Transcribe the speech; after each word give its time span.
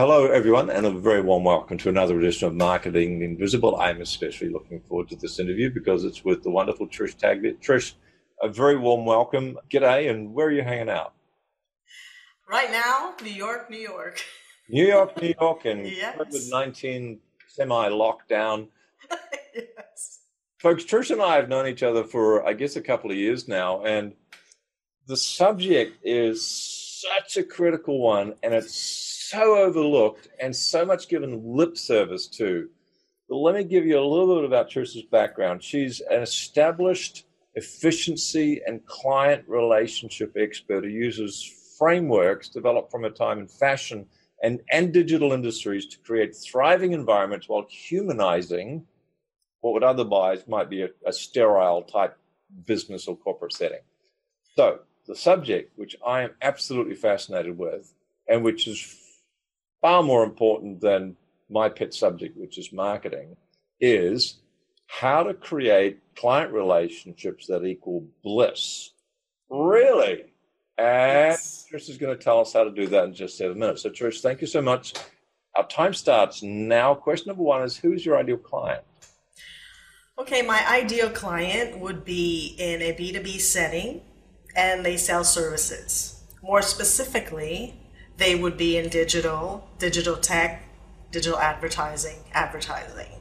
Hello, 0.00 0.24
everyone, 0.24 0.70
and 0.70 0.86
a 0.86 0.90
very 0.90 1.20
warm 1.20 1.44
welcome 1.44 1.76
to 1.76 1.90
another 1.90 2.18
edition 2.18 2.48
of 2.48 2.54
Marketing 2.54 3.20
Invisible. 3.20 3.76
I'm 3.76 4.00
especially 4.00 4.48
looking 4.48 4.80
forward 4.80 5.10
to 5.10 5.16
this 5.16 5.38
interview 5.38 5.70
because 5.70 6.04
it's 6.04 6.24
with 6.24 6.42
the 6.42 6.48
wonderful 6.48 6.88
Trish 6.88 7.14
Tagle. 7.18 7.52
Trish, 7.60 7.92
a 8.40 8.48
very 8.48 8.78
warm 8.78 9.04
welcome. 9.04 9.58
G'day, 9.68 10.08
and 10.08 10.32
where 10.32 10.46
are 10.46 10.52
you 10.52 10.62
hanging 10.62 10.88
out? 10.88 11.12
Right 12.48 12.70
now, 12.70 13.14
New 13.22 13.28
York, 13.28 13.68
New 13.68 13.76
York. 13.76 14.22
New 14.70 14.86
York, 14.86 15.20
New 15.20 15.34
York, 15.38 15.66
and 15.66 15.86
Yes. 15.86 16.16
COVID 16.16 16.50
19 16.50 17.18
semi 17.48 17.88
lockdown. 17.90 18.68
yes. 19.54 20.20
Folks, 20.56 20.82
Trish 20.84 21.10
and 21.10 21.20
I 21.20 21.36
have 21.36 21.50
known 21.50 21.66
each 21.66 21.82
other 21.82 22.04
for, 22.04 22.46
I 22.48 22.54
guess, 22.54 22.74
a 22.74 22.80
couple 22.80 23.10
of 23.10 23.18
years 23.18 23.48
now, 23.48 23.84
and 23.84 24.14
the 25.06 25.18
subject 25.18 25.98
is 26.02 26.79
such 27.02 27.36
a 27.36 27.42
critical 27.42 28.00
one, 28.00 28.34
and 28.42 28.54
it's 28.54 28.74
so 28.74 29.56
overlooked 29.56 30.28
and 30.40 30.54
so 30.54 30.84
much 30.84 31.08
given 31.08 31.42
lip 31.44 31.76
service 31.76 32.26
to. 32.26 32.68
But 33.28 33.36
let 33.36 33.54
me 33.54 33.64
give 33.64 33.86
you 33.86 33.98
a 33.98 34.04
little 34.04 34.34
bit 34.36 34.44
about 34.44 34.70
Trish's 34.70 35.02
background. 35.04 35.62
She's 35.62 36.00
an 36.00 36.22
established 36.22 37.26
efficiency 37.54 38.60
and 38.66 38.84
client 38.86 39.44
relationship 39.46 40.34
expert 40.36 40.84
who 40.84 40.90
uses 40.90 41.42
frameworks 41.78 42.48
developed 42.48 42.90
from 42.90 43.02
her 43.02 43.10
time 43.10 43.38
in 43.38 43.48
fashion 43.48 44.06
and, 44.42 44.60
and 44.70 44.92
digital 44.92 45.32
industries 45.32 45.86
to 45.86 45.98
create 45.98 46.36
thriving 46.36 46.92
environments 46.92 47.48
while 47.48 47.66
humanizing 47.68 48.84
what 49.60 49.74
would 49.74 49.82
otherwise 49.82 50.46
might 50.48 50.70
be 50.70 50.82
a, 50.82 50.88
a 51.06 51.12
sterile 51.12 51.82
type 51.82 52.16
business 52.66 53.06
or 53.06 53.16
corporate 53.16 53.52
setting. 53.52 53.80
So, 54.56 54.80
the 55.10 55.16
subject, 55.16 55.76
which 55.76 55.96
I 56.06 56.22
am 56.22 56.30
absolutely 56.40 56.94
fascinated 56.94 57.58
with, 57.58 57.92
and 58.28 58.44
which 58.44 58.68
is 58.68 58.96
far 59.80 60.02
more 60.02 60.22
important 60.22 60.80
than 60.80 61.16
my 61.50 61.68
pet 61.68 61.92
subject, 61.92 62.36
which 62.38 62.58
is 62.58 62.72
marketing, 62.72 63.36
is 63.80 64.36
how 64.86 65.24
to 65.24 65.34
create 65.34 65.98
client 66.14 66.52
relationships 66.52 67.48
that 67.48 67.64
equal 67.64 68.06
bliss. 68.22 68.90
Really? 69.50 70.22
And 70.78 71.32
Yes. 71.32 71.66
Trish 71.70 71.90
is 71.90 71.98
going 71.98 72.16
to 72.16 72.22
tell 72.22 72.40
us 72.40 72.52
how 72.52 72.62
to 72.62 72.70
do 72.70 72.86
that 72.86 73.04
in 73.04 73.12
just 73.12 73.36
seven 73.36 73.58
minutes. 73.58 73.82
So, 73.82 73.90
Trish, 73.90 74.20
thank 74.20 74.40
you 74.40 74.46
so 74.46 74.62
much. 74.62 74.94
Our 75.56 75.66
time 75.66 75.92
starts 75.92 76.42
now. 76.42 76.94
Question 76.94 77.30
number 77.30 77.42
one 77.42 77.62
is 77.64 77.76
Who's 77.76 78.06
your 78.06 78.16
ideal 78.16 78.38
client? 78.38 78.84
Okay, 80.18 80.42
my 80.42 80.64
ideal 80.70 81.10
client 81.10 81.80
would 81.80 82.04
be 82.04 82.54
in 82.58 82.80
a 82.82 82.92
B2B 82.92 83.40
setting 83.40 84.02
and 84.56 84.84
they 84.84 84.96
sell 84.96 85.24
services. 85.24 86.22
More 86.42 86.62
specifically, 86.62 87.80
they 88.16 88.34
would 88.34 88.56
be 88.56 88.76
in 88.76 88.88
digital, 88.88 89.68
digital 89.78 90.16
tech, 90.16 90.62
digital 91.10 91.38
advertising, 91.38 92.18
advertising. 92.32 93.20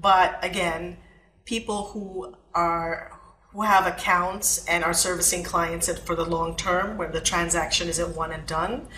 But 0.00 0.38
again, 0.42 0.98
people 1.44 1.84
who 1.84 2.34
are 2.54 3.20
who 3.52 3.62
have 3.62 3.86
accounts 3.86 4.66
and 4.66 4.82
are 4.82 4.92
servicing 4.92 5.44
clients 5.44 5.88
for 6.00 6.16
the 6.16 6.24
long 6.24 6.56
term 6.56 6.98
where 6.98 7.10
the 7.10 7.20
transaction 7.20 7.88
isn't 7.88 8.16
one 8.16 8.32
and 8.32 8.44
done, 8.46 8.88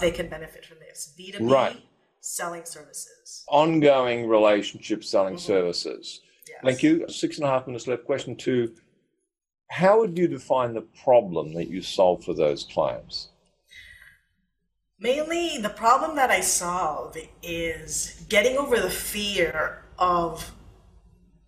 they 0.00 0.10
can 0.10 0.28
benefit 0.28 0.66
from 0.66 0.78
this. 0.80 1.12
B2B 1.16 1.48
Right. 1.48 1.80
selling 2.18 2.64
services. 2.64 3.44
Ongoing 3.48 4.26
relationship 4.26 5.04
selling 5.04 5.34
mm-hmm. 5.34 5.46
services. 5.46 6.22
Yes. 6.48 6.58
Thank 6.64 6.82
you. 6.82 7.08
Six 7.08 7.38
and 7.38 7.46
a 7.46 7.50
half 7.50 7.68
minutes 7.68 7.86
left. 7.86 8.04
Question 8.04 8.34
two 8.34 8.74
How 9.70 10.00
would 10.00 10.18
you 10.18 10.26
define 10.26 10.74
the 10.74 10.80
problem 10.80 11.54
that 11.54 11.68
you 11.68 11.80
solve 11.80 12.24
for 12.24 12.34
those 12.34 12.64
clients? 12.64 13.28
Mainly, 14.98 15.58
the 15.58 15.70
problem 15.70 16.16
that 16.16 16.28
I 16.28 16.40
solve 16.40 17.16
is 17.40 18.20
getting 18.28 18.58
over 18.58 18.80
the 18.80 18.90
fear 18.90 19.84
of 19.96 20.50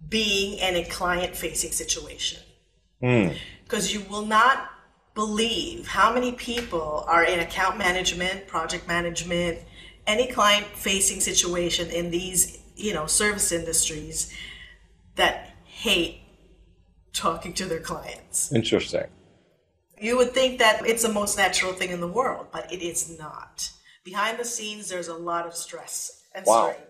being 0.08 0.56
in 0.58 0.76
a 0.76 0.84
client 0.84 1.34
facing 1.34 1.72
situation. 1.72 2.40
Hmm. 3.00 3.30
Because 3.64 3.92
you 3.92 4.02
will 4.08 4.24
not 4.24 4.70
believe 5.14 5.88
how 5.88 6.14
many 6.14 6.30
people 6.30 7.04
are 7.08 7.24
in 7.24 7.40
account 7.40 7.76
management, 7.76 8.46
project 8.46 8.86
management, 8.86 9.58
any 10.06 10.28
client 10.28 10.66
facing 10.74 11.18
situation 11.18 11.90
in 11.90 12.12
these, 12.12 12.58
you 12.76 12.94
know, 12.94 13.06
service 13.06 13.50
industries 13.50 14.32
that 15.16 15.56
hate 15.64 16.21
talking 17.12 17.52
to 17.54 17.64
their 17.66 17.80
clients. 17.80 18.52
Interesting. 18.52 19.06
You 20.00 20.16
would 20.16 20.32
think 20.32 20.58
that 20.58 20.84
it's 20.86 21.02
the 21.02 21.12
most 21.12 21.36
natural 21.36 21.72
thing 21.72 21.90
in 21.90 22.00
the 22.00 22.08
world, 22.08 22.46
but 22.52 22.72
it 22.72 22.82
is 22.82 23.18
not. 23.18 23.70
Behind 24.04 24.38
the 24.38 24.44
scenes, 24.44 24.88
there's 24.88 25.08
a 25.08 25.14
lot 25.14 25.46
of 25.46 25.54
stress 25.54 26.24
and 26.34 26.44
Wow. 26.46 26.70
strain. 26.72 26.86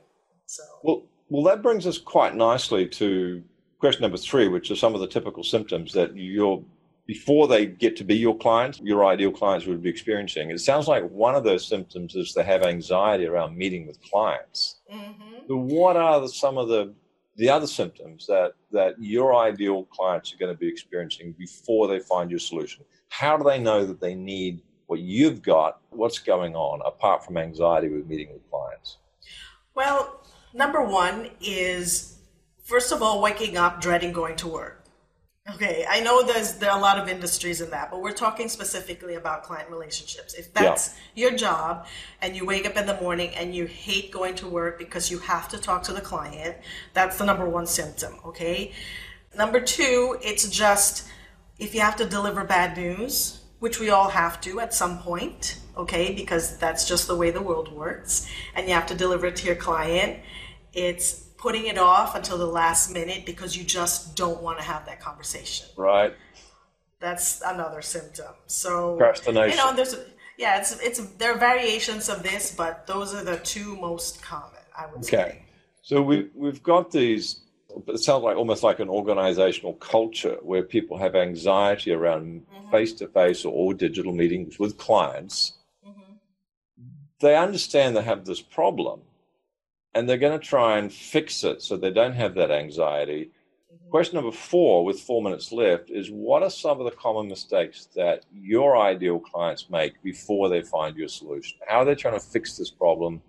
So, 0.47 0.63
Well, 0.83 1.03
well, 1.29 1.43
that 1.45 1.63
brings 1.63 1.87
us 1.87 1.99
quite 1.99 2.35
nicely 2.35 2.87
to 2.89 3.43
question 3.79 4.03
number 4.03 4.17
three, 4.17 4.49
which 4.49 4.71
are 4.71 4.77
some 4.77 4.95
of 4.95 5.01
the 5.01 5.07
typical 5.09 5.43
symptoms 5.43 5.93
that 5.93 6.17
you're 6.17 6.63
before 7.05 7.49
they 7.49 7.67
get 7.67 7.97
to 7.97 8.05
be 8.05 8.15
your 8.17 8.37
clients, 8.39 8.79
your 8.81 9.05
ideal 9.05 9.33
clients 9.33 9.67
would 9.67 9.83
be 9.83 9.91
experiencing. 9.91 10.51
It 10.51 10.61
sounds 10.61 10.87
like 10.87 11.03
one 11.11 11.35
of 11.35 11.43
those 11.43 11.67
symptoms 11.67 12.15
is 12.15 12.33
they 12.33 12.45
have 12.45 12.63
anxiety 12.63 13.27
around 13.27 13.57
meeting 13.57 13.87
with 13.89 14.01
clients. 14.03 14.77
mhm. 14.91 15.49
So 15.49 15.57
what 15.57 15.97
are 15.97 16.21
the, 16.21 16.29
some 16.29 16.57
of 16.59 16.69
the 16.69 16.95
the 17.37 17.49
other 17.49 17.67
symptoms 17.67 18.27
that 18.27 18.53
that 18.71 18.95
your 18.99 19.35
ideal 19.35 19.85
clients 19.85 20.33
are 20.33 20.37
going 20.37 20.53
to 20.53 20.59
be 20.59 20.69
experiencing 20.69 21.35
before 21.39 21.89
they 21.89 21.99
find 21.99 22.31
your 22.31 22.41
solution? 22.41 22.85
How 23.09 23.37
do 23.37 23.45
they 23.45 23.59
know 23.59 23.85
that 23.85 24.01
they 24.01 24.15
need 24.15 24.63
what 24.87 25.01
you've 25.01 25.43
got? 25.43 25.81
What's 25.91 26.19
going 26.19 26.55
on 26.55 26.81
apart 26.85 27.25
from 27.25 27.37
anxiety 27.37 27.89
with 27.89 28.07
meeting 28.07 28.33
with 28.33 28.49
clients? 28.51 28.99
well, 29.75 30.21
number 30.53 30.83
one 30.83 31.31
is 31.41 32.19
first 32.63 32.93
of 32.93 33.03
all, 33.03 33.21
waking 33.21 33.57
up 33.57 33.81
dreading 33.81 34.13
going 34.13 34.37
to 34.37 34.49
work. 34.49 34.82
Okay, 35.51 35.85
I 35.89 35.99
know 36.01 36.23
there's 36.23 36.55
there 36.55 36.71
are 36.71 36.79
a 36.79 36.81
lot 36.81 37.01
of 37.01 37.09
industries 37.09 37.61
in 37.61 37.71
that, 37.71 37.91
but 37.91 38.01
we're 38.01 38.13
talking 38.13 38.49
specifically 38.49 39.17
about 39.17 39.43
client 39.43 39.69
relationships. 39.71 40.35
If 40.35 40.55
that's 40.55 40.95
your 41.17 41.33
job 41.33 41.87
and 42.21 42.37
you 42.37 42.47
wake 42.47 42.65
up 42.65 42.77
in 42.77 42.87
the 42.87 43.01
morning 43.01 43.31
and 43.35 43.53
you 43.53 43.67
hate 43.67 44.13
going 44.13 44.37
to 44.37 44.47
work 44.47 44.79
because 44.79 45.11
you 45.11 45.19
have 45.19 45.49
to 45.49 45.59
talk 45.59 45.83
to 45.85 45.93
the 45.93 46.01
client, 46.01 46.59
that's 46.95 47.19
the 47.19 47.25
number 47.25 47.49
one 47.49 47.67
symptom, 47.67 48.15
okay? 48.25 48.71
Number 49.37 49.61
two, 49.61 50.17
it's 50.23 50.49
just 50.49 51.09
if 51.59 51.75
you 51.75 51.81
have 51.81 51.97
to 51.97 52.07
deliver 52.07 52.45
bad 52.45 52.77
news, 52.77 53.41
which 53.59 53.81
we 53.81 53.91
all 53.91 54.11
have 54.11 54.41
to 54.43 54.61
at 54.61 54.73
some 54.73 55.01
point, 55.01 55.59
okay, 55.77 56.15
because 56.15 56.57
that's 56.59 56.87
just 56.87 57.09
the 57.09 57.17
way 57.17 57.33
the 57.33 57.43
world 57.43 57.73
works, 57.73 58.29
and 58.55 58.69
you 58.69 58.75
have 58.75 58.87
to 58.87 58.95
deliver 58.95 59.27
it 59.27 59.35
to 59.37 59.47
your 59.47 59.57
client, 59.57 60.21
it's 60.73 61.31
putting 61.43 61.67
it 61.67 61.77
off 61.77 62.15
until 62.15 62.39
the 62.39 62.47
last 62.47 62.93
minute 62.95 63.27
because 63.27 63.57
you 63.57 63.65
just 63.65 64.15
don't 64.15 64.41
want 64.41 64.59
to 64.59 64.65
have 64.65 64.87
that 64.87 65.01
conversation. 65.01 65.67
Right? 65.77 66.15
That's 67.01 67.43
another 67.45 67.83
symptom. 67.83 68.33
So 68.47 68.97
Procrastination. 68.97 69.51
You 69.51 69.57
know, 69.57 69.75
there's 69.75 69.97
yeah, 70.39 70.59
it's 70.59 70.81
it's 70.81 71.01
there 71.19 71.35
are 71.35 71.39
variations 71.39 72.09
of 72.09 72.23
this, 72.23 72.55
but 72.55 72.87
those 72.87 73.13
are 73.13 73.25
the 73.25 73.39
two 73.39 73.77
most 73.77 74.23
common, 74.23 74.63
I 74.79 74.87
would 74.87 75.05
say. 75.05 75.17
Okay. 75.17 75.43
So 75.83 76.01
we 76.01 76.31
we've 76.35 76.63
got 76.63 76.93
these. 76.93 77.41
It 77.89 77.99
sounds 77.99 78.23
like 78.23 78.37
almost 78.37 78.63
like 78.63 78.81
an 78.81 78.89
organizational 78.89 79.75
culture 79.75 80.37
where 80.43 80.63
people 80.63 80.97
have 80.99 81.15
anxiety 81.17 81.93
around 81.93 82.47
face 82.71 82.93
to 82.95 83.09
face 83.09 83.45
or 83.45 83.75
digital 83.75 84.13
meetings 84.13 84.59
with 84.59 84.77
clients. 84.77 85.55
Mhm. 85.87 86.19
They 87.21 87.35
understand 87.37 87.97
they 87.97 88.03
have 88.03 88.25
this 88.27 88.43
problem, 88.43 89.01
and 89.95 90.09
they're 90.09 90.19
going 90.19 90.39
to 90.39 90.45
try 90.45 90.79
and 90.79 90.93
fix 90.93 91.45
it 91.45 91.63
so 91.63 91.77
they 91.77 91.91
don't 91.91 92.15
have 92.15 92.35
that 92.35 92.51
anxiety. 92.51 93.31
Question 93.91 94.17
number 94.17 94.33
four, 94.33 94.85
with 94.85 95.01
four 95.01 95.23
minutes 95.23 95.53
left, 95.53 95.91
is 95.91 96.11
what 96.11 96.43
are 96.43 96.51
some 96.51 96.79
of 96.81 96.87
the 96.87 96.97
common 96.97 97.29
mistakes 97.29 97.89
that 97.95 98.25
your 98.33 98.79
ideal 98.79 99.19
clients 99.19 99.69
make 99.69 100.03
before 100.03 100.49
they 100.49 100.63
find 100.63 100.97
your 100.97 101.09
solution? 101.09 101.59
How 101.69 101.79
are 101.81 101.85
they 101.85 101.95
trying 101.95 102.19
to 102.19 102.27
fix 102.27 102.57
this 102.57 102.71
problem, 102.71 103.21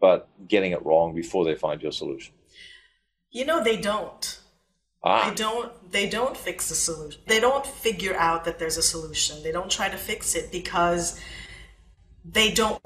but 0.00 0.28
getting 0.48 0.72
it 0.72 0.84
wrong 0.84 1.14
before 1.14 1.44
they 1.44 1.54
find 1.54 1.82
your 1.82 1.92
solution? 1.92 2.34
You 3.30 3.44
know, 3.44 3.62
they 3.62 3.76
don't. 3.76 4.40
Ah, 5.02 5.28
They 5.28 5.34
don't 5.34 5.92
they 5.92 6.08
don't 6.08 6.36
fix 6.36 6.68
the 6.68 6.74
solution. 6.74 7.22
They 7.26 7.40
don't 7.40 7.66
figure 7.66 8.14
out 8.16 8.44
that 8.44 8.58
there's 8.58 8.76
a 8.76 8.82
solution. 8.82 9.42
They 9.42 9.52
don't 9.52 9.70
try 9.70 9.88
to 9.88 9.96
fix 9.96 10.34
it 10.34 10.52
because 10.52 11.18
they 12.22 12.50
don't 12.50 12.82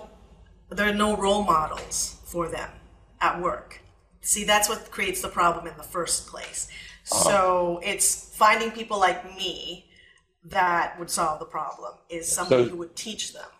there 0.70 0.88
are 0.88 0.94
no 0.94 1.16
role 1.16 1.42
models 1.42 2.18
for 2.24 2.48
them 2.48 2.70
at 3.24 3.40
work. 3.40 3.80
See, 4.20 4.44
that's 4.44 4.68
what 4.68 4.90
creates 4.90 5.20
the 5.22 5.28
problem 5.40 5.66
in 5.66 5.76
the 5.76 5.82
first 5.96 6.26
place. 6.26 6.68
So 7.04 7.80
it's 7.84 8.34
finding 8.36 8.70
people 8.70 8.98
like 8.98 9.20
me 9.36 9.86
that 10.56 10.98
would 10.98 11.10
solve 11.10 11.38
the 11.38 11.50
problem 11.58 11.92
is 12.08 12.30
somebody 12.38 12.64
So- 12.64 12.70
who 12.70 12.76
would 12.82 12.96
teach 12.96 13.32
them. 13.32 13.50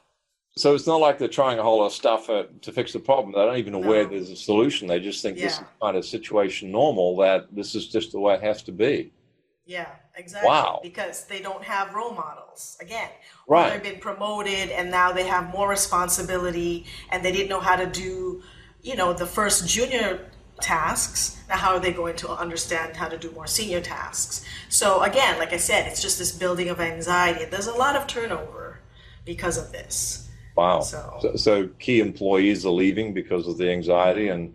so 0.57 0.75
it's 0.77 0.87
not 0.87 1.01
like 1.07 1.19
they're 1.19 1.37
trying 1.43 1.59
a 1.59 1.63
whole 1.63 1.79
lot 1.81 1.87
of 1.87 1.93
stuff 1.93 2.23
uh, 2.31 2.45
to 2.67 2.71
fix 2.79 2.93
the 2.93 3.01
problem. 3.11 3.33
They're 3.35 3.47
not 3.53 3.59
even 3.59 3.75
aware 3.75 4.05
No. 4.05 4.11
there's 4.11 4.31
a 4.31 4.37
solution. 4.51 4.83
They 4.87 5.01
just 5.11 5.21
think 5.23 5.37
this 5.37 5.55
is 5.59 5.65
kind 5.83 5.97
of 5.97 6.05
situation 6.17 6.71
normal, 6.71 7.09
that 7.25 7.41
this 7.59 7.75
is 7.75 7.85
just 7.97 8.13
the 8.13 8.21
way 8.25 8.33
it 8.35 8.43
has 8.51 8.63
to 8.69 8.73
be. 8.87 9.13
Yeah, 9.67 9.91
exactly. 10.23 10.49
Wow. 10.49 10.81
Because 10.91 11.25
they 11.31 11.41
don't 11.49 11.65
have 11.65 11.87
role 11.99 12.13
models. 12.25 12.77
Again, 12.87 13.11
Right. 13.49 13.71
they've 13.73 13.89
been 13.93 14.01
promoted 14.01 14.67
and 14.77 14.91
now 14.91 15.09
they 15.19 15.27
have 15.37 15.45
more 15.57 15.69
responsibility 15.79 16.85
and 17.11 17.25
they 17.25 17.33
didn't 17.33 17.49
know 17.49 17.61
how 17.61 17.77
to 17.77 17.87
do, 17.87 18.43
you 18.85 18.95
know, 18.95 19.13
the 19.13 19.27
first 19.27 19.67
junior 19.69 20.21
tasks. 20.61 21.37
Now, 21.49 21.57
how 21.57 21.71
are 21.75 21.81
they 21.81 21.93
going 21.93 22.17
to 22.17 22.31
understand 22.31 22.97
how 22.97 23.09
to 23.09 23.19
do 23.19 23.31
more 23.33 23.47
senior 23.47 23.81
tasks? 23.81 24.45
So, 24.69 25.03
again, 25.03 25.39
like 25.39 25.53
I 25.53 25.57
said, 25.57 25.89
it's 25.89 26.01
just 26.01 26.19
this 26.19 26.31
building 26.37 26.69
of 26.69 26.81
anxiety. 26.81 27.47
There's 27.47 27.67
a 27.67 27.75
lot 27.75 27.97
of 27.97 28.07
turnover 28.07 28.79
because 29.25 29.57
of 29.59 29.73
this. 29.73 30.29
Wow. 30.57 30.81
So- 30.81 31.19
So, 31.23 31.37
so 31.37 31.69
key 31.81 31.99
employees 32.01 32.65
are 32.65 32.71
leaving 32.71 33.13
because 33.15 33.49
of 33.49 33.59
the 33.59 33.71
anxiety 33.71 34.29
and 34.29 34.55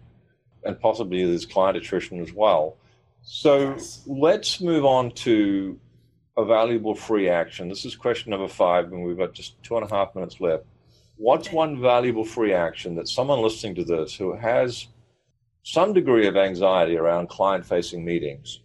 and 0.66 0.78
possibly 0.78 1.24
there's 1.26 1.46
client 1.46 1.78
attrition 1.78 2.20
as 2.22 2.34
well. 2.34 2.76
So 3.24 3.72
Yes. 3.72 4.02
let's 4.06 4.60
move 4.60 4.84
on 4.84 5.12
to 5.26 5.80
a 6.36 6.44
valuable 6.44 6.94
free 6.96 7.30
action. 7.30 7.70
This 7.70 7.86
is 7.86 7.96
question 7.96 8.32
number 8.32 8.50
five, 8.50 8.92
and 8.92 9.06
we've 9.06 9.18
got 9.18 9.32
just 9.34 9.62
two 9.64 9.78
and 9.78 9.90
a 9.90 9.90
half 9.90 10.14
minutes 10.16 10.42
left. 10.42 10.66
What's 11.22 11.52
one 11.52 11.82
valuable 11.82 12.24
free 12.24 12.54
action 12.54 12.96
that 12.96 13.10
someone 13.10 13.42
listening 13.42 13.76
to 13.76 13.84
this 13.84 14.16
who 14.16 14.38
has 14.38 14.88
some 15.64 15.92
degree 15.92 16.28
of 16.28 16.38
anxiety 16.38 16.96
around 16.96 17.28
client 17.28 17.66
facing 17.66 18.06
meetings? 18.06 18.62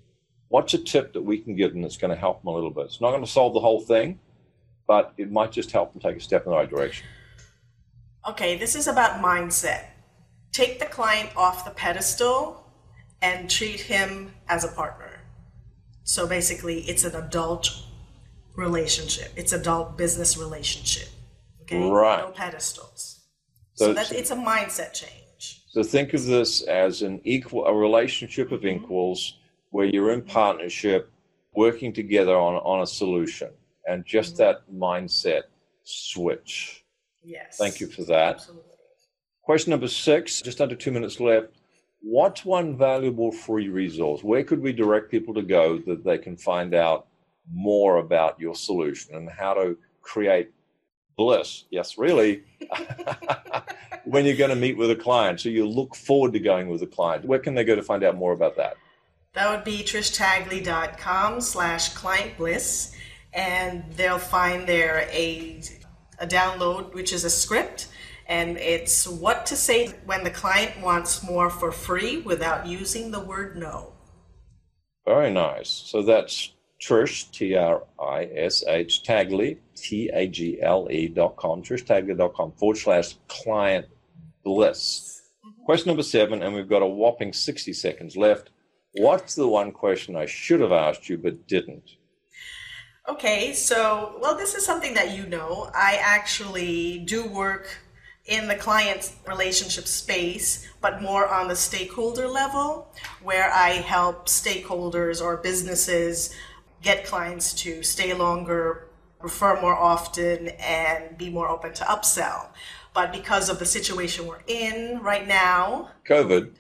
What's 0.46 0.72
a 0.72 0.78
tip 0.78 1.14
that 1.14 1.22
we 1.22 1.38
can 1.38 1.56
give 1.56 1.72
them 1.72 1.82
that's 1.82 1.96
going 1.96 2.14
to 2.14 2.16
help 2.16 2.42
them 2.42 2.50
a 2.50 2.54
little 2.54 2.70
bit? 2.70 2.84
It's 2.84 3.00
not 3.00 3.10
going 3.10 3.24
to 3.24 3.30
solve 3.30 3.54
the 3.54 3.60
whole 3.60 3.80
thing, 3.80 4.20
but 4.86 5.14
it 5.18 5.32
might 5.32 5.50
just 5.50 5.72
help 5.72 5.92
them 5.92 6.00
take 6.00 6.16
a 6.16 6.20
step 6.20 6.46
in 6.46 6.52
the 6.52 6.56
right 6.56 6.70
direction. 6.70 7.04
Okay, 8.28 8.56
this 8.56 8.76
is 8.76 8.86
about 8.86 9.20
mindset. 9.20 9.86
Take 10.52 10.78
the 10.78 10.86
client 10.86 11.30
off 11.36 11.64
the 11.64 11.72
pedestal 11.72 12.70
and 13.20 13.50
treat 13.50 13.80
him 13.80 14.32
as 14.46 14.62
a 14.62 14.68
partner. 14.68 15.24
So 16.04 16.24
basically, 16.24 16.82
it's 16.82 17.02
an 17.02 17.16
adult 17.16 17.68
relationship. 18.54 19.32
It's 19.34 19.52
adult 19.52 19.98
business 19.98 20.38
relationship. 20.38 21.08
Okay, 21.64 21.88
Right. 21.88 22.20
no 22.20 22.31
pedestals. 22.31 23.20
So 23.75 23.87
So, 23.87 23.90
it's- 23.90 24.08
that 24.11 24.19
it's 24.19 24.31
a 24.31 24.37
mindset 24.37 24.93
change. 24.93 25.64
So 25.69 25.82
think 25.82 26.14
of 26.14 26.25
this 26.26 26.62
as 26.62 27.02
an 27.02 27.20
equal, 27.25 27.66
a 27.66 27.75
relationship 27.75 28.52
of 28.52 28.61
mm-hmm. 28.61 28.84
equals 28.84 29.38
where 29.70 29.87
you're 29.87 30.12
in 30.12 30.20
mm-hmm. 30.20 30.31
partnership, 30.31 31.11
working 31.52 31.93
together 31.93 32.37
on, 32.37 32.55
on 32.56 32.82
a 32.82 32.87
solution, 32.87 33.50
and 33.87 34.05
just 34.05 34.34
mm-hmm. 34.34 34.43
that 34.43 34.70
mindset 34.72 35.44
switch. 35.82 36.84
Yes. 37.22 37.56
Thank 37.56 37.81
you 37.81 37.88
for 37.88 38.05
that. 38.05 38.37
Absolutely. 38.37 38.70
Question 39.43 39.70
number 39.72 39.88
six, 39.88 40.40
just 40.40 40.61
under 40.61 40.75
two 40.75 40.90
minutes 40.90 41.20
left. 41.20 41.49
What's 42.00 42.44
one 42.44 42.76
valuable 42.76 43.32
free 43.32 43.69
resource? 43.69 44.22
Where 44.22 44.44
could 44.44 44.61
we 44.61 44.72
direct 44.72 45.11
people 45.11 45.34
to 45.34 45.43
go 45.43 45.78
that 45.87 46.05
they 46.05 46.19
can 46.19 46.37
find 46.37 46.75
out 46.75 47.08
more 47.50 47.96
about 47.96 48.38
your 48.38 48.55
solution 48.55 49.14
and 49.14 49.28
how 49.28 49.55
to 49.55 49.76
create 50.02 50.50
bliss? 51.16 51.64
Yes, 51.70 51.99
really. 51.99 52.44
when 54.05 54.26
you're 54.26 54.37
going 54.37 54.50
to 54.50 54.56
meet 54.56 54.76
with 54.76 54.90
a 54.90 54.96
client. 54.96 55.40
So 55.40 55.49
you 55.49 55.66
look 55.66 55.94
forward 55.94 56.32
to 56.34 56.40
going 56.40 56.69
with 56.69 56.82
a 56.82 56.87
client. 56.87 57.25
Where 57.25 57.38
can 57.38 57.55
they 57.55 57.64
go 57.64 57.75
to 57.75 57.82
find 57.82 58.05
out 58.05 58.16
more 58.16 58.32
about 58.32 58.56
that? 58.56 58.76
That 59.32 59.50
would 59.50 59.64
be 59.64 59.82
trishtagle.com 59.82 61.40
slash 61.40 61.94
client 61.94 62.37
bliss. 62.37 62.94
And 63.32 63.84
they'll 63.96 64.19
find 64.19 64.66
there 64.66 65.08
a, 65.11 65.61
a 66.20 66.26
download, 66.26 66.94
which 66.94 67.12
is 67.12 67.25
a 67.25 67.31
script. 67.31 67.88
And 68.26 68.56
it's 68.56 69.06
what 69.06 69.46
to 69.46 69.56
say 69.56 69.88
when 70.06 70.25
the 70.25 70.31
client 70.31 70.81
wants 70.81 71.22
more 71.22 71.50
for 71.50 71.72
free 71.72 72.19
without 72.19 72.66
using 72.66 73.11
the 73.11 73.20
word 73.20 73.56
no. 73.56 73.93
Very 75.05 75.31
nice. 75.31 75.69
So 75.69 76.02
that's 76.02 76.53
Trish, 76.84 77.31
T 77.31 77.54
R 77.56 77.82
I 77.98 78.25
S 78.34 78.62
H, 78.66 79.02
Tagle, 79.04 79.56
T 79.75 80.10
A 80.12 80.26
G 80.28 80.60
L 80.60 80.86
E 80.90 81.08
dot 81.08 81.36
com, 81.36 81.62
trishtagle.com 81.62 82.52
forward 82.52 82.76
slash 82.76 83.16
client 83.26 83.86
bliss. 84.44 85.22
Question 85.64 85.88
number 85.88 86.02
seven, 86.02 86.42
and 86.42 86.54
we've 86.54 86.69
got 86.69 86.82
a 86.82 86.86
whopping 86.86 87.32
60 87.32 87.72
seconds 87.72 88.16
left. 88.19 88.50
What's 88.92 89.34
the 89.34 89.48
one 89.48 89.72
question 89.72 90.14
I 90.14 90.26
should 90.26 90.60
have 90.60 90.72
asked 90.72 91.08
you 91.08 91.16
but 91.16 91.46
didn't? 91.48 91.92
Okay, 93.08 93.54
so, 93.54 94.19
well, 94.20 94.37
this 94.37 94.54
is 94.54 94.64
something 94.64 94.94
that 94.94 95.16
you 95.16 95.26
know. 95.26 95.70
I 95.75 95.98
actually 96.02 96.98
do 97.00 97.26
work 97.26 97.78
in 98.26 98.46
the 98.46 98.54
client 98.54 99.12
relationship 99.26 99.87
space, 99.87 100.69
but 100.80 101.02
more 101.02 101.28
on 101.28 101.48
the 101.48 101.56
stakeholder 101.56 102.28
level, 102.28 102.92
where 103.22 103.50
I 103.50 103.70
help 103.70 104.26
stakeholders 104.26 105.22
or 105.22 105.38
businesses 105.38 106.34
get 106.84 107.04
clients 107.06 107.54
to 107.54 107.82
stay 107.82 108.12
longer, 108.14 108.88
refer 109.20 109.60
more 109.60 109.75
often, 109.75 110.48
and 110.60 111.16
be 111.16 111.31
more 111.31 111.48
open 111.48 111.72
to 111.72 111.84
upsell. 111.84 112.48
But 112.92 113.12
because 113.12 113.48
of 113.48 113.58
the 113.58 113.66
situation 113.66 114.26
we're 114.26 114.44
in 114.46 115.00
right 115.02 115.26
now, 115.26 115.90
COVID. 116.08 116.52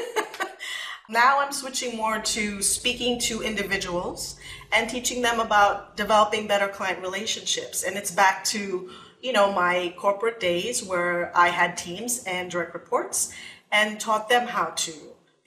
now 1.08 1.38
I'm 1.40 1.52
switching 1.52 1.96
more 1.96 2.18
to 2.18 2.62
speaking 2.62 3.20
to 3.20 3.42
individuals 3.42 4.36
and 4.72 4.90
teaching 4.90 5.22
them 5.22 5.38
about 5.38 5.96
developing 5.96 6.48
better 6.48 6.66
client 6.66 7.00
relationships. 7.00 7.84
And 7.84 7.96
it's 7.96 8.10
back 8.10 8.44
to, 8.46 8.90
you 9.20 9.32
know, 9.32 9.52
my 9.52 9.94
corporate 9.96 10.40
days 10.40 10.82
where 10.82 11.36
I 11.36 11.48
had 11.48 11.76
teams 11.76 12.24
and 12.24 12.50
direct 12.50 12.74
reports 12.74 13.32
and 13.70 14.00
taught 14.00 14.28
them 14.28 14.48
how 14.48 14.66
to 14.66 14.92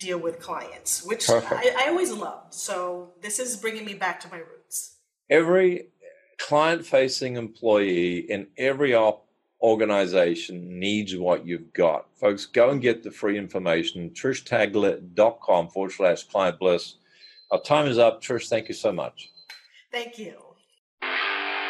deal 0.01 0.18
with 0.18 0.39
clients, 0.39 1.06
which 1.06 1.30
I, 1.30 1.74
I 1.80 1.88
always 1.89 2.12
loved. 2.12 2.53
So 2.53 3.12
this 3.21 3.39
is 3.39 3.56
bringing 3.56 3.86
me 3.86 3.94
back 3.94 4.19
to 4.21 4.30
my 4.30 4.38
roots. 4.38 4.98
Every 5.30 5.89
client 6.39 6.86
facing 6.86 7.38
employee 7.38 8.19
in 8.19 8.48
every 8.57 8.95
op- 8.95 9.27
organization 9.62 10.80
needs 10.80 11.15
what 11.15 11.45
you've 11.45 11.71
got. 11.74 12.07
Folks, 12.15 12.48
go 12.48 12.71
and 12.71 12.81
get 12.81 13.03
the 13.03 13.12
free 13.12 13.38
information. 13.38 14.09
TrishTagle.com 14.09 15.68
forward 15.69 15.92
slash 15.92 16.24
client 16.24 16.57
bliss. 16.57 16.95
Our 17.51 17.62
time 17.62 17.86
is 17.88 18.00
up. 18.00 18.24
Trish, 18.24 18.50
thank 18.50 18.68
you 18.69 18.74
so 18.74 18.92
much. 18.92 19.30
Thank 19.92 20.18
you. 20.18 20.50